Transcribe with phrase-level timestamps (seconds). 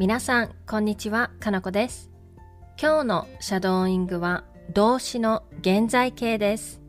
[0.00, 2.10] 皆さん、こんにちは、かなこです。
[2.80, 4.44] 今日のシャドーイングは
[4.74, 6.82] 動詞の現在形です。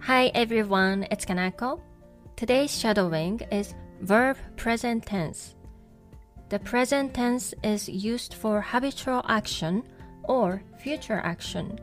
[0.00, 1.78] Hi everyone, it's Kanako.
[2.36, 5.56] Today's shadowing is verb present tense.
[6.48, 9.84] The present tense is used for habitual action
[10.24, 11.78] or future action.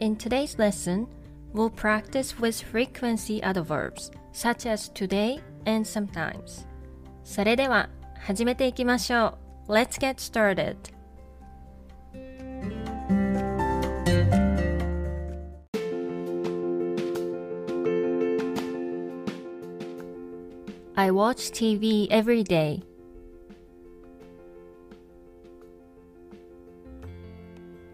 [0.00, 1.06] In today's lesson,
[1.54, 6.66] we'll practice with frequency adverbs such as today and sometimes.
[7.24, 7.88] それでは
[8.20, 9.41] 始めていきましょう。
[9.68, 10.76] Let's get started.
[20.96, 22.82] I watch TV every day.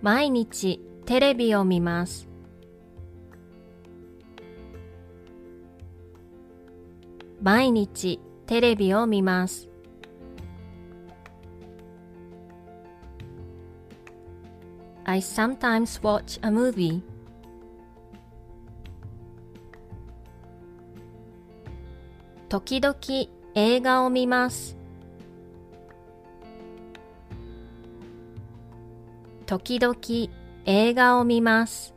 [0.00, 2.28] 毎日テレビを見ます。
[7.42, 9.67] 毎日テレビを見ます。
[15.09, 17.01] I sometimes watch a movie.
[22.47, 22.95] 時々
[23.55, 24.77] 映画を見ます。
[29.47, 29.97] 時々
[30.65, 31.95] 映画を見ます。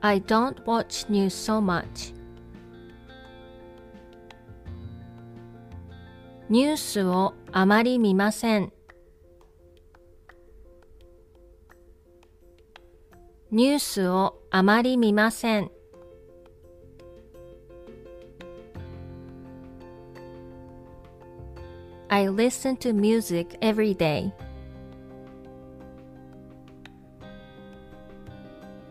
[0.00, 2.12] I don't watch news so much.
[6.54, 8.72] ニュースをあまり見ません。
[13.50, 15.72] ニュースをあまり見ません。
[22.08, 24.30] I listen to music every day.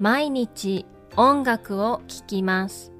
[0.02, 2.92] 毎日音楽を聴きます。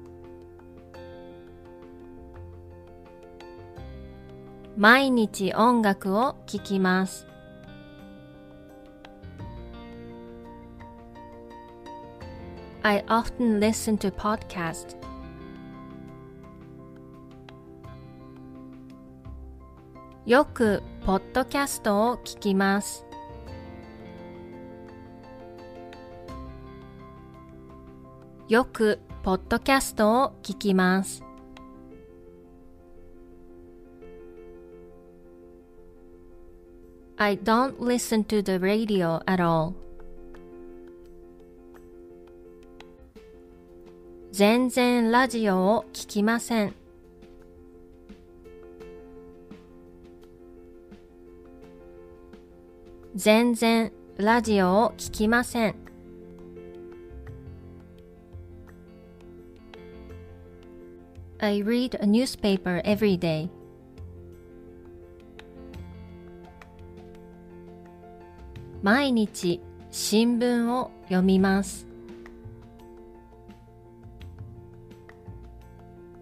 [4.76, 7.28] 毎日音楽を聴きます。
[12.82, 14.96] I often listen to podcasts.
[20.26, 23.06] よくポッドキャストを聞きます。
[28.48, 31.23] よくポッドキャストを聞きます。
[37.17, 39.73] I don't listen to the radio at all.
[44.31, 46.73] 全然ラジオを聞きません。
[53.15, 55.75] 全然ラジオを聞きません。
[61.39, 63.49] I read a newspaper every day.
[68.84, 71.86] 毎日新聞を読みます。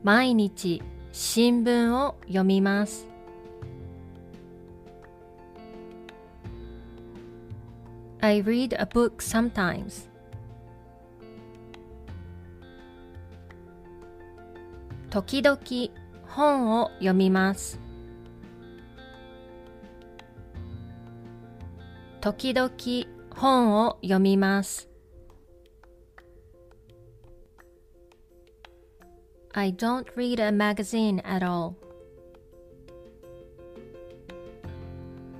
[0.04, 0.80] 毎日
[1.10, 3.08] 新聞を読みます。
[8.20, 10.08] I read a book sometimes.
[15.10, 15.58] 時々
[16.28, 17.80] 本を読みます。
[22.22, 22.70] 時々
[23.34, 24.88] 本を読みます。
[29.52, 31.74] I don't read a magazine at all.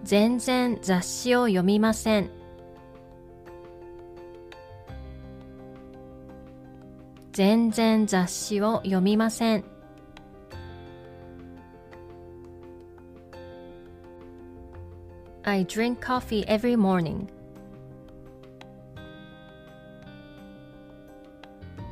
[0.03, 2.29] 全然雑誌を読みません。
[7.31, 9.72] 全然雑誌を読みません。
[15.45, 17.27] I drink coffee every morning.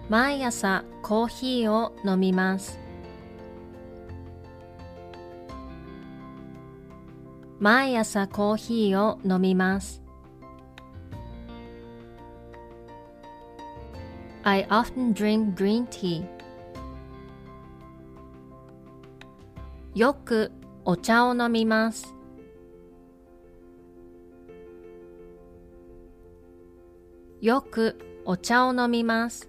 [0.09, 2.79] 毎朝コーヒーを飲みます。
[7.59, 10.01] 毎朝コーヒーを飲みます。
[14.45, 16.25] I often drink green tea.
[19.97, 20.53] よく
[20.85, 22.20] お茶を飲みます。
[27.41, 27.97] よく
[28.27, 29.49] お茶を飲みます。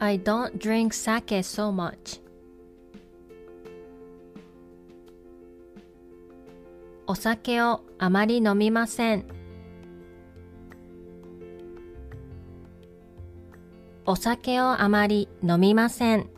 [0.00, 2.20] I don't drink sake so much.
[7.06, 9.24] お酒をあまり飲みません。
[14.04, 16.37] お酒をあまり飲みません。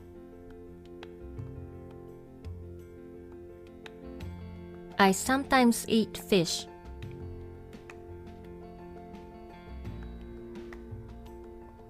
[5.00, 6.68] I sometimes eat fish.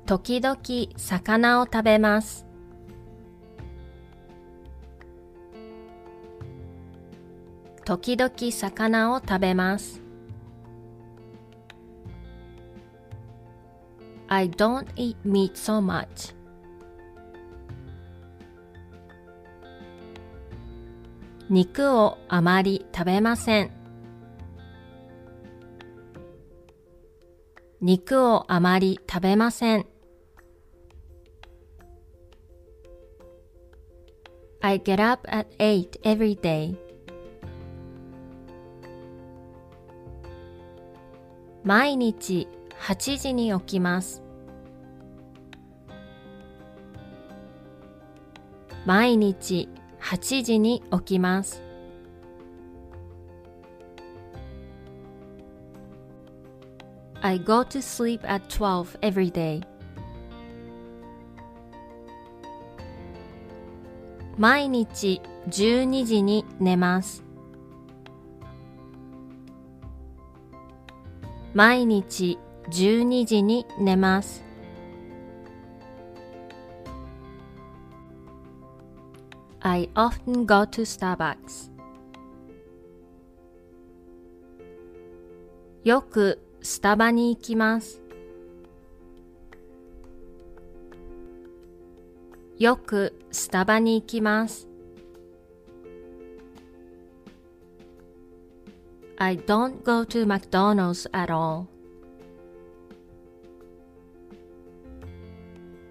[0.06, 0.56] 時々
[0.96, 2.46] 魚を食べます。
[7.84, 10.00] 時々魚を食べます。
[14.28, 16.32] I don't eat meat so much.
[21.50, 23.72] 肉をあまり食べません。
[27.80, 29.86] 肉をあまり食べません。
[34.60, 36.76] I get up at 8 every day.
[41.64, 42.46] 毎日
[42.78, 44.22] 8時に起きます。
[48.86, 49.68] 毎日
[50.00, 51.62] 8時に起きます。
[57.22, 59.62] I go to sleep at 12 every day.
[64.38, 67.22] 毎日12時に寝ます。
[71.52, 72.38] 毎日
[72.70, 74.49] 12時に寝ます。
[79.62, 81.70] I often go to Starbucks.
[85.84, 88.02] よくスタバに行きます。
[92.58, 94.68] よくスタバに行きます。
[99.16, 101.66] I don't go to McDonald's at all.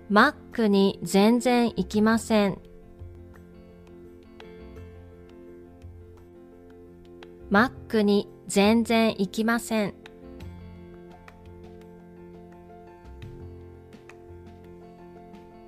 [0.10, 2.69] マックに全然行きません。
[7.50, 9.96] マックに全然行きません。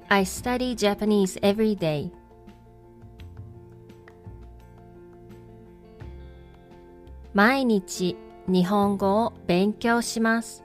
[0.09, 2.11] I study Japanese every day.
[7.33, 8.15] 毎日
[8.47, 10.63] 日本語を勉強します。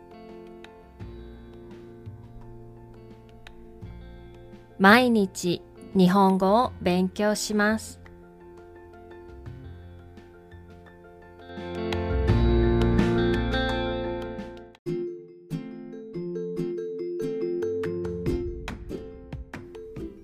[4.79, 5.63] 毎日
[5.95, 8.06] 日本語を勉強します。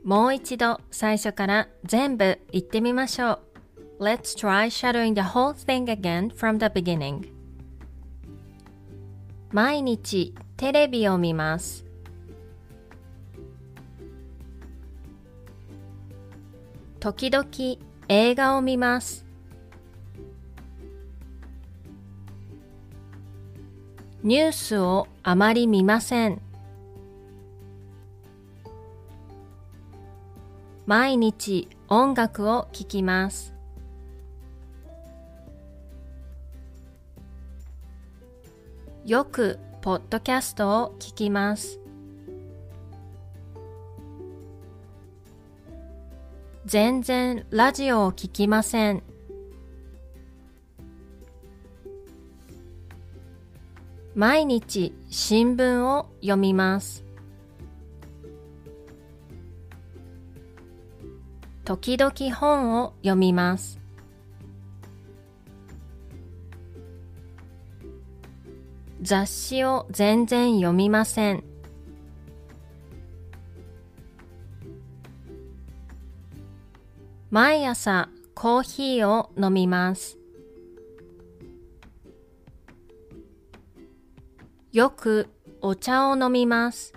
[0.05, 3.41] もう一度最初から全部言ってみましょ
[3.99, 4.05] う。
[4.05, 7.31] Let's try shadowing the whole thing again from the beginning.
[9.53, 11.85] 毎日テレビを見ます。
[16.99, 17.47] 時々
[18.09, 19.25] 映画を見ます。
[24.25, 26.41] ニュースをあまり見ません。
[30.95, 33.55] 毎日音楽を聴きます。
[39.07, 41.81] よくポッドキャストを聞きます。
[46.67, 49.03] 全然ラジオを聞きません。
[54.15, 57.03] 毎日新聞を読みます。
[61.65, 63.79] 時々本を読みます。
[69.01, 71.45] 雑誌を全然読みません。
[77.31, 80.19] 毎朝コーヒーを飲みます。
[84.73, 85.29] よく
[85.61, 86.93] お茶を飲みます。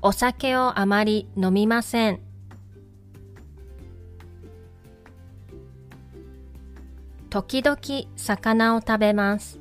[0.00, 2.20] お酒をあまり飲みません。
[7.30, 7.78] 時々
[8.16, 9.60] 魚を食べます。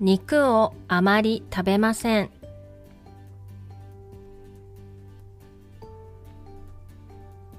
[0.00, 2.30] 肉をあまり食べません。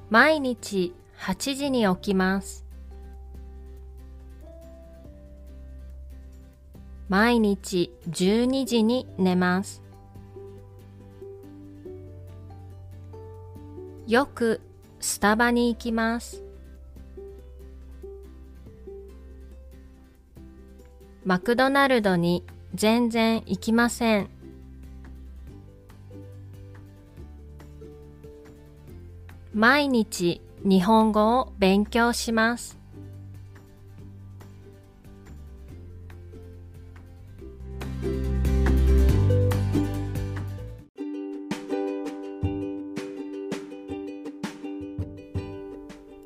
[0.10, 2.71] 毎日8時に起きます。
[7.12, 9.82] 毎日12時に寝ます。
[14.08, 14.62] よく
[15.02, 16.42] スタバに行きます。
[21.26, 24.30] マクドナルドに全然行きません。
[29.54, 32.81] 毎日日本語を勉強します。